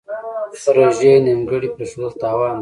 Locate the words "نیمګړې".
1.25-1.69